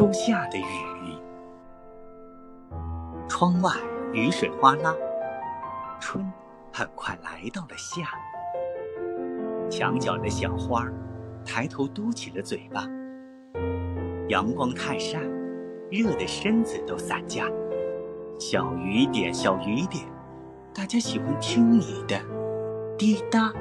[0.00, 1.14] 初夏的雨。
[3.28, 3.70] 窗外
[4.14, 4.96] 雨水哗啦
[6.00, 6.24] 春
[6.72, 8.08] 很快来到了夏
[9.70, 10.86] 墙角的小花
[11.44, 12.86] 抬头嘟起了嘴巴。
[14.30, 15.20] 阳光太晒
[15.90, 17.44] 热的身子都散架。
[18.38, 20.02] 小雨点小雨点
[20.72, 22.18] 大家喜欢听你的
[22.96, 23.52] 滴答。